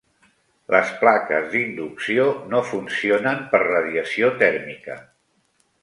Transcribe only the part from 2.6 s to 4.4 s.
funcionen per radiació